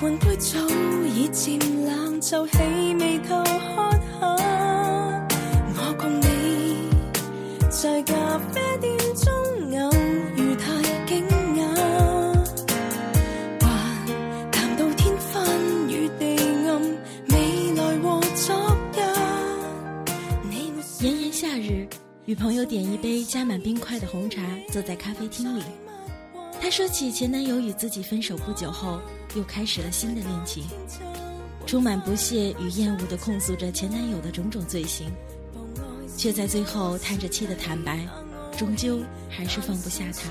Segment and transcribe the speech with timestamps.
[0.00, 0.56] 半杯早
[1.08, 2.58] 已渐冷，就起
[2.94, 3.90] 眉头喝
[4.20, 4.36] 下。
[5.74, 6.88] 我共你
[7.68, 9.34] 在咖啡店中
[9.76, 9.90] 偶
[10.36, 11.26] 遇太惊
[11.56, 11.60] 讶，
[13.60, 13.66] 还
[14.52, 16.36] 谈到天昏与地
[16.68, 16.80] 暗，
[17.30, 18.54] 未来和昨
[18.94, 18.96] 日。
[20.48, 21.88] 你没炎炎夏日，
[22.26, 25.64] 与朋友点一杯加满冰块的红茶，坐在咖啡厅里。
[26.60, 29.00] 她说起前男友与自己分手不久后，
[29.34, 30.64] 又开始了新的恋情，
[31.66, 35.10] 充满不屑与厌恶地控诉着前男友的种种罪行，
[36.16, 38.06] 却在最后叹着气的坦白，
[38.56, 40.30] 终究还是放不下他。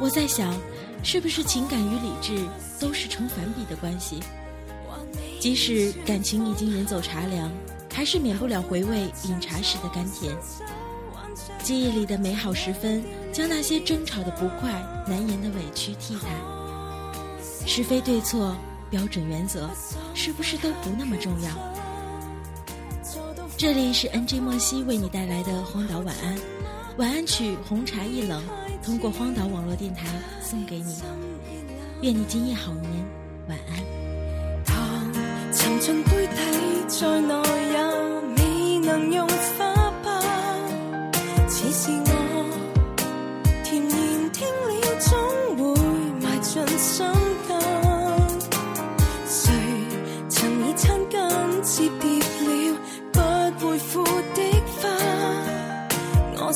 [0.00, 0.54] 我在想，
[1.02, 2.38] 是不是情感与理智
[2.78, 4.20] 都是成反比的关系？
[5.40, 7.50] 即使感情已经人走茶凉，
[7.92, 10.34] 还是免不了回味饮茶时的甘甜。
[11.62, 14.70] 记忆里的美好时分，将那些争吵的不快、
[15.06, 16.28] 难言的委屈替代。
[17.70, 18.56] 是非对错、
[18.88, 19.68] 标准原则，
[20.14, 21.50] 是不是都不那么重要？
[23.58, 26.34] 这里是 NG 莫西为你带来的荒岛晚安，
[26.96, 28.42] 晚安曲《红茶一冷》，
[28.82, 30.06] 通过荒岛网络电台
[30.40, 30.96] 送给你。
[32.00, 32.90] 愿你今夜好眠，
[33.48, 33.84] 晚安。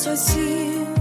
[0.02, 0.91] 再笑